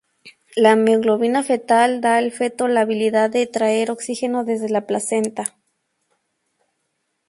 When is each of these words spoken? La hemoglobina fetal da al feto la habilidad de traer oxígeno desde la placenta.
La 0.55 0.71
hemoglobina 0.71 1.43
fetal 1.49 1.93
da 2.05 2.15
al 2.17 2.31
feto 2.31 2.67
la 2.67 2.81
habilidad 2.81 3.29
de 3.29 3.45
traer 3.45 3.91
oxígeno 3.91 4.43
desde 4.43 4.67
la 4.67 4.87
placenta. 4.87 5.55